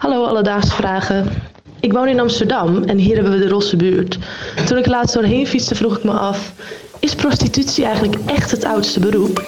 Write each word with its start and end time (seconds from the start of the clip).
Hallo 0.00 0.24
Alledaagse 0.24 0.70
Vragen. 0.74 1.28
Ik 1.80 1.92
woon 1.92 2.08
in 2.08 2.20
Amsterdam 2.20 2.82
en 2.82 2.98
hier 2.98 3.14
hebben 3.14 3.32
we 3.32 3.38
de 3.38 3.48
Rosse 3.48 3.76
buurt. 3.76 4.18
Toen 4.66 4.78
ik 4.78 4.86
laatst 4.86 5.14
doorheen 5.14 5.46
fietste 5.46 5.74
vroeg 5.74 5.96
ik 5.96 6.04
me 6.04 6.12
af... 6.12 6.52
is 6.98 7.14
prostitutie 7.14 7.84
eigenlijk 7.84 8.16
echt 8.26 8.50
het 8.50 8.64
oudste 8.64 9.00
beroep? 9.00 9.44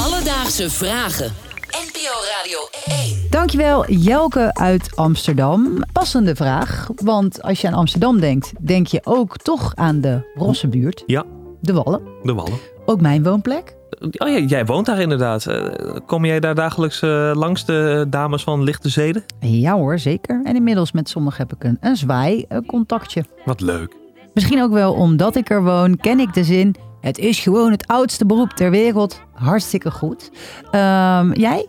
Alledaagse 0.00 0.70
Vragen. 0.70 1.32
NPO 1.70 2.12
Radio 2.38 2.58
1. 3.04 3.26
Dankjewel 3.30 3.90
Jelke 3.90 4.54
uit 4.54 4.96
Amsterdam. 4.96 5.84
Passende 5.92 6.34
vraag, 6.36 6.88
want 6.94 7.42
als 7.42 7.60
je 7.60 7.66
aan 7.66 7.74
Amsterdam 7.74 8.20
denkt, 8.20 8.52
denk 8.60 8.86
je 8.86 9.00
ook 9.04 9.36
toch 9.36 9.72
aan 9.74 10.00
de 10.00 10.32
Rosse 10.34 10.68
buurt, 10.68 11.02
Ja, 11.06 11.24
de 11.60 11.72
Wallen. 11.72 12.00
de 12.22 12.34
Wallen. 12.34 12.58
Ook 12.86 13.00
mijn 13.00 13.22
woonplek. 13.22 13.75
Oh 14.00 14.28
ja, 14.28 14.38
jij 14.38 14.64
woont 14.66 14.86
daar 14.86 15.00
inderdaad. 15.00 15.46
Eh, 15.46 15.64
Kom 16.06 16.24
jij 16.24 16.40
daar 16.40 16.54
dagelijks 16.54 17.02
eh, 17.02 17.30
langs 17.34 17.64
de 17.64 18.06
dames 18.08 18.42
van 18.42 18.62
lichte 18.62 18.88
zeden? 18.88 19.24
Ja 19.40 19.72
hoor, 19.74 19.98
zeker. 19.98 20.40
En 20.44 20.54
inmiddels 20.56 20.92
met 20.92 21.08
sommigen 21.08 21.46
heb 21.48 21.56
ik 21.56 21.64
een, 21.64 21.76
een 21.80 21.96
zwaai-contactje. 21.96 23.24
Wat 23.44 23.60
leuk. 23.60 23.96
Misschien 24.34 24.62
ook 24.62 24.72
wel 24.72 24.92
omdat 24.92 25.36
ik 25.36 25.50
er 25.50 25.62
woon, 25.62 25.96
ken 25.96 26.18
ik 26.20 26.34
de 26.34 26.44
zin. 26.44 26.74
Het 27.00 27.18
is 27.18 27.40
gewoon 27.40 27.70
het 27.70 27.86
oudste 27.86 28.26
beroep 28.26 28.50
ter 28.50 28.70
wereld. 28.70 29.20
Hartstikke 29.32 29.90
goed. 29.90 30.30
Ehm, 30.70 31.32
jij? 31.32 31.66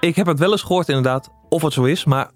Ik 0.00 0.16
heb 0.16 0.26
het 0.26 0.38
wel 0.38 0.50
eens 0.50 0.62
gehoord 0.62 0.88
inderdaad 0.88 1.30
of 1.48 1.62
het 1.62 1.72
zo 1.72 1.84
is, 1.84 2.04
maar 2.04 2.30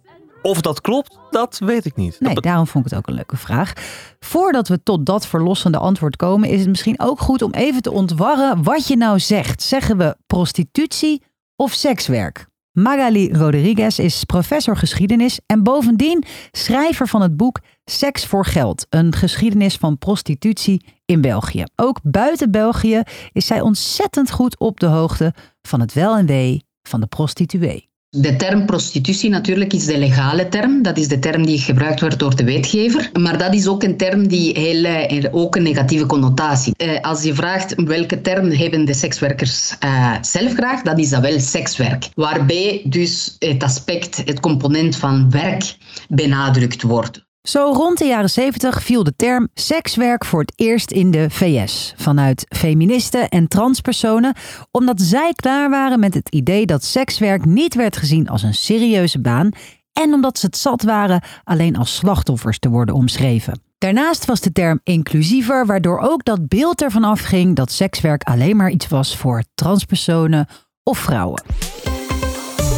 of 0.48 0.60
dat 0.60 0.80
klopt, 0.80 1.18
dat 1.30 1.58
weet 1.58 1.84
ik 1.84 1.96
niet. 1.96 2.16
Nee, 2.20 2.34
daarom 2.34 2.66
vond 2.66 2.84
ik 2.84 2.90
het 2.90 3.00
ook 3.00 3.06
een 3.06 3.14
leuke 3.14 3.36
vraag. 3.36 3.72
Voordat 4.18 4.68
we 4.68 4.82
tot 4.82 5.06
dat 5.06 5.26
verlossende 5.26 5.78
antwoord 5.78 6.16
komen, 6.16 6.48
is 6.48 6.60
het 6.60 6.68
misschien 6.68 7.00
ook 7.00 7.20
goed 7.20 7.42
om 7.42 7.52
even 7.52 7.82
te 7.82 7.90
ontwarren 7.90 8.62
wat 8.62 8.86
je 8.86 8.96
nou 8.96 9.20
zegt. 9.20 9.62
Zeggen 9.62 9.96
we 9.98 10.16
prostitutie 10.26 11.22
of 11.56 11.72
sekswerk? 11.72 12.46
Magali 12.72 13.32
Rodriguez 13.32 13.98
is 13.98 14.24
professor 14.24 14.76
geschiedenis 14.76 15.40
en 15.46 15.62
bovendien 15.62 16.24
schrijver 16.52 17.08
van 17.08 17.22
het 17.22 17.36
boek 17.36 17.60
Seks 17.84 18.26
voor 18.26 18.44
Geld, 18.44 18.86
een 18.88 19.14
geschiedenis 19.14 19.76
van 19.76 19.98
prostitutie 19.98 20.84
in 21.04 21.20
België. 21.20 21.64
Ook 21.76 22.00
buiten 22.02 22.50
België 22.50 23.02
is 23.32 23.46
zij 23.46 23.60
ontzettend 23.60 24.30
goed 24.30 24.58
op 24.58 24.80
de 24.80 24.86
hoogte 24.86 25.34
van 25.62 25.80
het 25.80 25.92
wel 25.92 26.16
en 26.16 26.26
wee 26.26 26.64
van 26.82 27.00
de 27.00 27.06
prostituee. 27.06 27.87
De 28.10 28.36
term 28.36 28.66
prostitutie 28.66 29.30
natuurlijk 29.30 29.72
is 29.72 29.84
de 29.84 29.98
legale 29.98 30.48
term. 30.48 30.82
Dat 30.82 30.98
is 30.98 31.08
de 31.08 31.18
term 31.18 31.46
die 31.46 31.58
gebruikt 31.58 32.00
wordt 32.00 32.18
door 32.18 32.36
de 32.36 32.44
wetgever. 32.44 33.10
Maar 33.12 33.38
dat 33.38 33.54
is 33.54 33.66
ook 33.66 33.82
een 33.82 33.96
term 33.96 34.28
die 34.28 34.58
heel, 34.58 34.84
eh, 34.84 35.24
ook 35.30 35.56
een 35.56 35.62
negatieve 35.62 36.06
connotatie. 36.06 36.74
Eh, 36.76 37.00
als 37.00 37.22
je 37.22 37.34
vraagt 37.34 37.74
welke 37.74 38.20
term 38.20 38.50
hebben 38.50 38.84
de 38.84 38.94
sekswerkers 38.94 39.76
eh, 39.78 40.16
zelf 40.20 40.52
graag, 40.52 40.82
dan 40.82 40.98
is 40.98 41.08
dat 41.08 41.20
wel 41.20 41.40
sekswerk. 41.40 42.08
Waarbij 42.14 42.82
dus 42.84 43.36
het 43.38 43.62
aspect, 43.62 44.16
het 44.16 44.40
component 44.40 44.96
van 44.96 45.30
werk 45.30 45.76
benadrukt 46.08 46.82
wordt. 46.82 47.27
Zo 47.48 47.72
rond 47.72 47.98
de 47.98 48.04
jaren 48.04 48.30
70 48.30 48.82
viel 48.82 49.04
de 49.04 49.16
term 49.16 49.48
sekswerk 49.54 50.24
voor 50.24 50.40
het 50.40 50.52
eerst 50.56 50.90
in 50.90 51.10
de 51.10 51.30
VS. 51.30 51.94
Vanuit 51.96 52.46
feministen 52.48 53.28
en 53.28 53.48
transpersonen, 53.48 54.34
omdat 54.70 55.00
zij 55.00 55.32
klaar 55.32 55.70
waren 55.70 56.00
met 56.00 56.14
het 56.14 56.28
idee 56.28 56.66
dat 56.66 56.84
sekswerk 56.84 57.44
niet 57.44 57.74
werd 57.74 57.96
gezien 57.96 58.28
als 58.28 58.42
een 58.42 58.54
serieuze 58.54 59.20
baan 59.20 59.50
en 59.92 60.12
omdat 60.12 60.38
ze 60.38 60.46
het 60.46 60.56
zat 60.56 60.82
waren 60.82 61.22
alleen 61.44 61.76
als 61.76 61.94
slachtoffers 61.94 62.58
te 62.58 62.68
worden 62.68 62.94
omschreven. 62.94 63.60
Daarnaast 63.78 64.24
was 64.24 64.40
de 64.40 64.52
term 64.52 64.80
inclusiever, 64.82 65.66
waardoor 65.66 65.98
ook 65.98 66.24
dat 66.24 66.48
beeld 66.48 66.82
ervan 66.82 67.04
afging 67.04 67.56
dat 67.56 67.72
sekswerk 67.72 68.22
alleen 68.22 68.56
maar 68.56 68.70
iets 68.70 68.88
was 68.88 69.16
voor 69.16 69.42
transpersonen 69.54 70.46
of 70.82 70.98
vrouwen. 70.98 71.42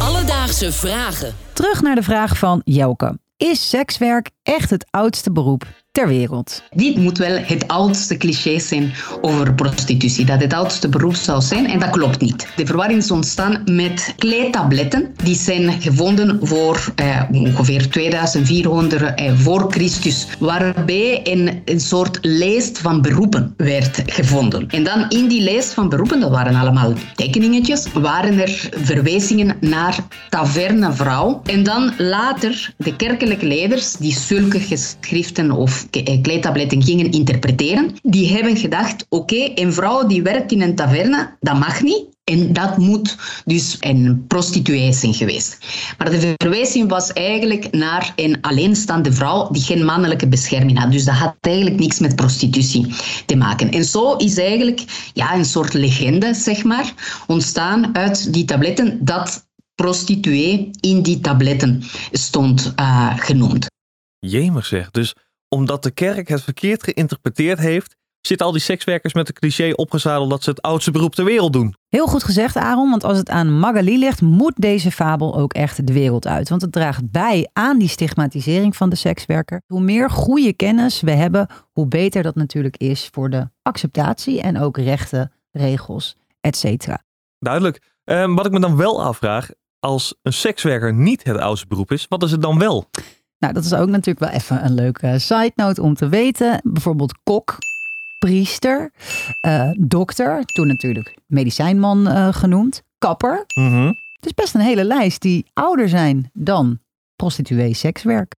Alledaagse 0.01 0.71
Vragen. 0.71 1.35
Terug 1.53 1.81
naar 1.81 1.95
de 1.95 2.03
vraag 2.03 2.37
van 2.37 2.61
Jelke. 2.63 3.19
Is 3.41 3.69
sekswerk 3.69 4.29
echt 4.43 4.69
het 4.69 4.85
oudste 4.89 5.31
beroep 5.31 5.63
ter 5.91 6.07
wereld? 6.07 6.63
Dit 6.69 6.97
moet 6.97 7.17
wel 7.17 7.37
het 7.43 7.67
oudste 7.67 8.17
cliché 8.17 8.59
zijn 8.59 8.93
over 9.21 9.53
prostitutie. 9.53 10.25
Dat 10.25 10.41
het 10.41 10.53
oudste 10.53 10.89
beroep 10.89 11.15
zou 11.15 11.41
zijn 11.41 11.67
en 11.67 11.79
dat 11.79 11.89
klopt 11.89 12.21
niet. 12.21 12.47
De 12.55 12.65
verwarring 12.65 12.99
is 12.99 13.11
ontstaan 13.11 13.61
met 13.65 14.13
kleetabletten. 14.17 15.13
Die 15.23 15.35
zijn 15.35 15.81
gevonden 15.81 16.39
voor 16.41 16.93
eh, 16.95 17.23
ongeveer 17.31 17.89
2400 17.89 19.15
eh, 19.15 19.31
voor 19.35 19.71
Christus. 19.71 20.27
Waarbij 20.39 21.19
een, 21.23 21.61
een 21.65 21.79
soort 21.79 22.17
lijst 22.21 22.77
van 22.77 23.01
beroepen 23.01 23.53
werd 23.57 24.01
gevonden. 24.05 24.67
En 24.67 24.83
dan 24.83 25.09
in 25.09 25.27
die 25.27 25.41
lijst 25.41 25.73
van 25.73 25.89
beroepen, 25.89 26.19
dat 26.19 26.31
waren 26.31 26.55
allemaal 26.55 26.93
tekeningetjes, 27.15 27.85
waren 27.93 28.39
er 28.39 28.69
verwijzingen 28.71 29.57
naar 29.59 29.97
tavernevrouw. 30.29 31.41
En 31.45 31.63
dan 31.63 31.93
later 31.97 32.73
de 32.77 32.95
kerkelijke 32.95 33.45
leiders 33.45 33.93
die 33.93 34.13
zulke 34.13 34.59
geschriften 34.59 35.51
of 35.51 35.80
eh, 35.89 36.21
kleedtabletten 36.21 36.83
gingen 36.83 37.11
interpreteren, 37.11 37.95
die 38.01 38.33
hebben 38.33 38.57
gedacht, 38.57 39.05
oké, 39.09 39.51
een 39.55 39.73
vrouw 39.73 40.07
die 40.07 40.21
werkt 40.21 40.51
in 40.51 40.61
een 40.61 40.75
taverne, 40.75 41.35
dat 41.39 41.59
mag 41.59 41.81
niet. 41.81 42.09
En 42.23 42.53
dat 42.53 42.77
moet 42.77 43.17
dus 43.45 43.77
een 43.79 44.25
prostituee 44.27 44.93
zijn 44.93 45.13
geweest. 45.13 45.57
Maar 45.97 46.09
de 46.09 46.33
verwijzing 46.37 46.89
was 46.89 47.13
eigenlijk 47.13 47.71
naar 47.71 48.13
een 48.15 48.41
alleenstaande 48.41 49.13
vrouw 49.13 49.49
die 49.49 49.61
geen 49.61 49.85
mannelijke 49.85 50.27
bescherming 50.27 50.79
had. 50.79 50.91
Dus 50.91 51.05
dat 51.05 51.15
had 51.15 51.35
eigenlijk 51.39 51.79
niks 51.79 51.99
met 51.99 52.15
prostitutie 52.15 52.93
te 53.25 53.35
maken. 53.35 53.71
En 53.71 53.85
zo 53.85 54.15
is 54.15 54.37
eigenlijk 54.37 55.09
ja, 55.13 55.35
een 55.35 55.45
soort 55.45 55.73
legende, 55.73 56.33
zeg 56.33 56.63
maar, 56.63 56.93
ontstaan 57.27 57.95
uit 57.95 58.33
die 58.33 58.45
tabletten 58.45 59.05
dat 59.05 59.49
prostituee 59.75 60.69
in 60.79 61.01
die 61.01 61.19
tabletten 61.19 61.83
stond 62.11 62.73
uh, 62.79 63.17
genoemd. 63.17 63.65
Jemig 64.19 64.65
zeg. 64.65 64.91
Dus 64.91 65.15
omdat 65.55 65.83
de 65.83 65.91
kerk 65.91 66.27
het 66.27 66.43
verkeerd 66.43 66.83
geïnterpreteerd 66.83 67.59
heeft, 67.59 67.95
zitten 68.21 68.45
al 68.45 68.51
die 68.51 68.61
sekswerkers 68.61 69.13
met 69.13 69.27
de 69.27 69.33
cliché 69.33 69.71
opgezadeld 69.75 70.29
dat 70.29 70.43
ze 70.43 70.49
het 70.49 70.61
oudste 70.61 70.91
beroep 70.91 71.15
ter 71.15 71.25
wereld 71.25 71.53
doen. 71.53 71.75
Heel 71.89 72.07
goed 72.07 72.23
gezegd, 72.23 72.55
Aaron, 72.55 72.89
want 72.89 73.03
als 73.03 73.17
het 73.17 73.29
aan 73.29 73.59
Magali 73.59 73.99
ligt, 73.99 74.21
moet 74.21 74.53
deze 74.55 74.91
fabel 74.91 75.37
ook 75.37 75.53
echt 75.53 75.87
de 75.87 75.93
wereld 75.93 76.27
uit. 76.27 76.49
Want 76.49 76.61
het 76.61 76.71
draagt 76.71 77.11
bij 77.11 77.49
aan 77.53 77.79
die 77.79 77.87
stigmatisering 77.87 78.75
van 78.75 78.89
de 78.89 78.95
sekswerker. 78.95 79.61
Hoe 79.67 79.81
meer 79.81 80.09
goede 80.09 80.53
kennis 80.53 81.01
we 81.01 81.11
hebben, 81.11 81.47
hoe 81.71 81.87
beter 81.87 82.23
dat 82.23 82.35
natuurlijk 82.35 82.77
is 82.77 83.09
voor 83.11 83.29
de 83.29 83.49
acceptatie 83.61 84.41
en 84.41 84.59
ook 84.59 84.77
rechten, 84.77 85.31
regels, 85.51 86.17
etc. 86.41 86.87
Duidelijk. 87.39 87.81
Um, 88.03 88.35
wat 88.35 88.45
ik 88.45 88.51
me 88.51 88.59
dan 88.59 88.75
wel 88.75 89.03
afvraag, 89.03 89.49
als 89.79 90.15
een 90.21 90.33
sekswerker 90.33 90.93
niet 90.93 91.23
het 91.23 91.37
oudste 91.37 91.67
beroep 91.67 91.91
is, 91.91 92.05
wat 92.09 92.23
is 92.23 92.31
het 92.31 92.41
dan 92.41 92.59
wel? 92.59 92.89
Nou, 93.41 93.53
dat 93.53 93.63
is 93.65 93.73
ook 93.73 93.89
natuurlijk 93.89 94.19
wel 94.19 94.29
even 94.29 94.65
een 94.65 94.73
leuke 94.73 95.19
side 95.19 95.51
note 95.55 95.81
om 95.81 95.93
te 95.93 96.09
weten. 96.09 96.59
Bijvoorbeeld 96.63 97.19
kok, 97.23 97.57
priester, 98.19 98.91
uh, 99.47 99.71
dokter, 99.77 100.45
toen 100.45 100.67
natuurlijk 100.67 101.15
medicijnman 101.25 102.07
uh, 102.07 102.33
genoemd, 102.33 102.83
kapper. 102.97 103.45
Mm 103.53 103.69
-hmm. 103.69 103.87
Het 104.15 104.25
is 104.25 104.33
best 104.33 104.55
een 104.55 104.61
hele 104.61 104.83
lijst 104.83 105.21
die 105.21 105.45
ouder 105.53 105.89
zijn 105.89 106.29
dan 106.33 106.79
prostituee 107.15 107.73
sekswerk. 107.73 108.35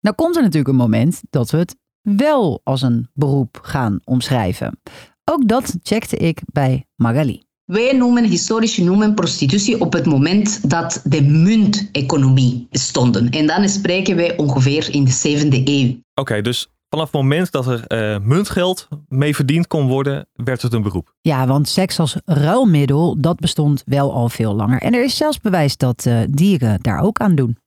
Nou 0.00 0.16
komt 0.16 0.36
er 0.36 0.42
natuurlijk 0.42 0.68
een 0.68 0.76
moment 0.76 1.22
dat 1.30 1.50
we 1.50 1.58
het 1.58 1.76
wel 2.00 2.60
als 2.64 2.82
een 2.82 3.08
beroep 3.12 3.58
gaan 3.62 4.00
omschrijven. 4.04 4.80
Ook 5.24 5.48
dat 5.48 5.76
checkte 5.82 6.16
ik 6.16 6.40
bij 6.46 6.86
Magali. 6.94 7.47
Wij 7.68 7.92
noemen, 7.92 8.24
historisch 8.24 8.76
noemen 8.76 9.14
prostitutie 9.14 9.80
op 9.80 9.92
het 9.92 10.06
moment 10.06 10.70
dat 10.70 11.00
de 11.04 11.22
munteconomie 11.22 12.66
stonden. 12.70 13.30
En 13.30 13.46
dan 13.46 13.68
spreken 13.68 14.16
wij 14.16 14.36
ongeveer 14.36 14.94
in 14.94 15.04
de 15.04 15.10
7e 15.10 15.62
eeuw. 15.64 15.88
Oké, 15.88 16.00
okay, 16.14 16.42
dus 16.42 16.68
vanaf 16.88 17.04
het 17.04 17.14
moment 17.14 17.52
dat 17.52 17.66
er 17.66 17.84
uh, 17.88 18.26
muntgeld 18.26 18.88
mee 19.08 19.34
verdiend 19.34 19.66
kon 19.66 19.86
worden, 19.86 20.28
werd 20.32 20.62
het 20.62 20.72
een 20.72 20.82
beroep. 20.82 21.14
Ja, 21.20 21.46
want 21.46 21.68
seks 21.68 21.98
als 21.98 22.16
ruilmiddel, 22.24 23.20
dat 23.20 23.36
bestond 23.36 23.82
wel 23.86 24.12
al 24.12 24.28
veel 24.28 24.54
langer. 24.54 24.82
En 24.82 24.94
er 24.94 25.04
is 25.04 25.16
zelfs 25.16 25.40
bewijs 25.40 25.76
dat 25.76 26.04
uh, 26.04 26.20
dieren 26.30 26.78
daar 26.80 27.00
ook 27.00 27.18
aan 27.18 27.34
doen. 27.34 27.58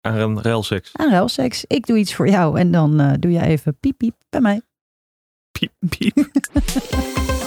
Aan 0.00 0.40
ruilseks? 0.40 0.90
Aan 0.92 1.10
ruilseks. 1.10 1.64
Ik 1.66 1.86
doe 1.86 1.98
iets 1.98 2.14
voor 2.14 2.28
jou 2.28 2.58
en 2.58 2.70
dan 2.70 3.00
uh, 3.00 3.12
doe 3.18 3.32
jij 3.32 3.46
even 3.46 3.76
piep 3.80 3.96
piep 3.96 4.14
bij 4.30 4.40
mij. 4.40 4.60
Piep 5.50 5.72
piep. 5.88 6.14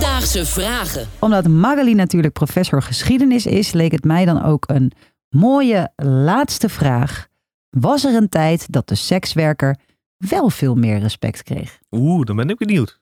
Alledaagse 0.00 0.46
vragen. 0.46 1.08
Omdat 1.18 1.48
Magali 1.48 1.94
natuurlijk 1.94 2.32
professor 2.34 2.82
geschiedenis 2.82 3.46
is, 3.46 3.72
leek 3.72 3.92
het 3.92 4.04
mij 4.04 4.24
dan 4.24 4.42
ook 4.42 4.64
een 4.66 4.92
mooie 5.28 5.92
laatste 5.96 6.68
vraag. 6.68 7.26
Was 7.70 8.04
er 8.04 8.14
een 8.14 8.28
tijd 8.28 8.72
dat 8.72 8.88
de 8.88 8.94
sekswerker 8.94 9.76
wel 10.16 10.50
veel 10.50 10.74
meer 10.74 10.98
respect 10.98 11.42
kreeg? 11.42 11.78
Oeh, 11.90 12.24
dan 12.26 12.36
ben 12.36 12.48
ik 12.48 12.58
benieuwd. 12.58 13.00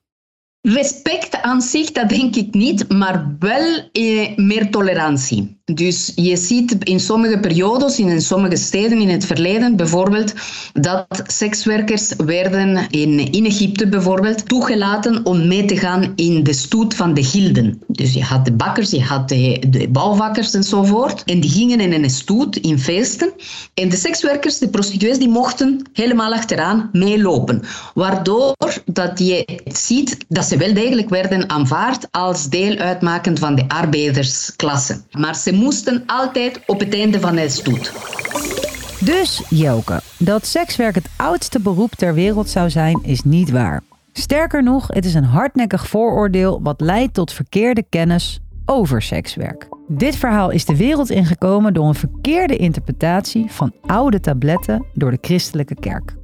Respect 0.61 1.43
aan 1.43 1.61
zich, 1.61 1.93
dat 1.93 2.09
denk 2.09 2.37
ik 2.37 2.55
niet, 2.55 2.93
maar 2.93 3.37
wel 3.39 3.89
eh, 3.93 4.37
meer 4.37 4.71
tolerantie. 4.71 5.58
Dus 5.75 6.13
je 6.15 6.37
ziet 6.37 6.77
in 6.85 7.01
sommige 7.01 7.39
periodes, 7.39 7.99
in 7.99 8.21
sommige 8.21 8.57
steden 8.57 9.01
in 9.01 9.09
het 9.09 9.27
verleden 9.27 9.77
bijvoorbeeld, 9.77 10.35
dat 10.73 11.07
sekswerkers 11.27 12.13
werden 12.17 12.91
in, 12.91 13.45
Egypte 13.45 13.89
bijvoorbeeld 13.89 14.49
toegelaten 14.49 15.25
om 15.25 15.47
mee 15.47 15.65
te 15.65 15.77
gaan 15.77 16.13
in 16.17 16.43
de 16.43 16.53
stoet 16.53 16.95
van 16.95 17.15
de 17.15 17.25
gilden. 17.25 17.83
Dus 17.87 18.13
je 18.13 18.23
had 18.23 18.45
de 18.45 18.53
bakkers, 18.53 18.91
je 18.91 19.03
had 19.03 19.29
de, 19.29 19.63
de 19.69 19.89
bouwvakkers 19.89 20.55
enzovoort. 20.55 21.25
En 21.25 21.41
die 21.41 21.51
gingen 21.51 21.81
in 21.81 21.93
een 21.93 22.11
stoet, 22.11 22.57
in 22.57 22.79
feesten. 22.79 23.33
En 23.75 23.89
de 23.89 23.97
sekswerkers, 23.97 24.59
de 24.59 24.69
prostituees, 24.69 25.19
die 25.19 25.29
mochten 25.29 25.83
helemaal 25.93 26.33
achteraan 26.33 26.89
meelopen. 26.93 27.63
Waardoor 27.95 28.55
dat 28.85 29.19
je 29.19 29.61
ziet 29.65 30.17
dat 30.29 30.45
ze 30.45 30.57
wel 30.57 30.75
degelijk 30.75 31.09
werden 31.09 31.51
aanvaard 31.51 32.09
als 32.11 32.49
deel 32.49 32.77
uitmakend 32.77 33.39
van 33.39 33.55
de 33.55 33.65
arbeidersklasse. 33.69 35.01
Maar 35.11 35.37
moesten 35.59 36.03
altijd 36.07 36.61
op 36.67 36.81
het 36.81 36.95
einde 36.95 37.21
van 37.21 37.35
de 37.35 37.49
stoet. 37.49 37.93
Dus 39.01 39.43
Joke, 39.49 40.01
dat 40.19 40.47
sekswerk 40.47 40.95
het 40.95 41.09
oudste 41.17 41.61
beroep 41.61 41.95
ter 41.95 42.15
wereld 42.15 42.49
zou 42.49 42.71
zijn, 42.71 43.01
is 43.03 43.23
niet 43.23 43.51
waar. 43.51 43.83
Sterker 44.13 44.63
nog, 44.63 44.87
het 44.89 45.05
is 45.05 45.15
een 45.15 45.25
hardnekkig 45.25 45.89
vooroordeel 45.89 46.63
wat 46.63 46.81
leidt 46.81 47.15
tot 47.15 47.33
verkeerde 47.33 47.85
kennis 47.89 48.41
over 48.65 49.03
sekswerk. 49.03 49.69
Dit 49.89 50.17
verhaal 50.17 50.51
is 50.51 50.65
de 50.65 50.77
wereld 50.77 51.11
ingekomen 51.11 51.75
door 51.75 51.87
een 51.87 51.95
verkeerde 51.95 52.57
interpretatie 52.57 53.47
van 53.49 53.73
oude 53.87 54.21
tabletten 54.21 54.85
door 54.95 55.11
de 55.11 55.19
christelijke 55.21 55.75
kerk. 55.75 56.17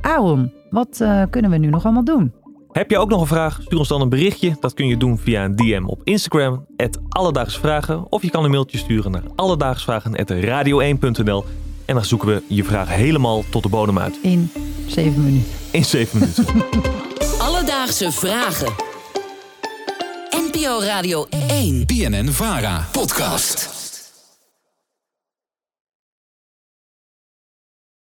Aaron, 0.00 0.52
wat 0.70 0.98
uh, 1.02 1.22
kunnen 1.30 1.50
we 1.50 1.56
nu 1.56 1.68
nog 1.68 1.84
allemaal 1.84 2.04
doen? 2.04 2.32
Heb 2.72 2.90
je 2.90 2.98
ook 2.98 3.10
nog 3.10 3.20
een 3.20 3.26
vraag? 3.26 3.58
Stuur 3.62 3.78
ons 3.78 3.88
dan 3.88 4.00
een 4.00 4.08
berichtje. 4.08 4.56
Dat 4.60 4.74
kun 4.74 4.86
je 4.86 4.96
doen 4.96 5.18
via 5.18 5.44
een 5.44 5.56
DM 5.56 5.82
op 5.86 6.00
Instagram, 6.04 6.66
Alledaagsvragen. 7.08 8.12
Of 8.12 8.22
je 8.22 8.30
kan 8.30 8.44
een 8.44 8.50
mailtje 8.50 8.78
sturen 8.78 9.10
naar 9.10 9.22
alledaagsvragen.radio1.nl. 9.36 11.44
En 11.84 11.94
dan 11.94 12.04
zoeken 12.04 12.28
we 12.28 12.42
je 12.48 12.64
vraag 12.64 12.88
helemaal 12.88 13.44
tot 13.50 13.62
de 13.62 13.68
bodem 13.68 13.98
uit. 13.98 14.18
In 14.22 14.50
zeven 14.86 15.24
minuten. 15.24 15.50
In 15.70 15.84
zeven 15.84 16.18
minuten. 16.18 16.44
Alledaagse 17.46 18.12
Vragen. 18.12 18.72
NPO 20.30 20.78
Radio 20.80 21.26
1. 21.48 21.86
BNN 21.86 22.28
Vara. 22.28 22.88
Podcast. 22.92 23.77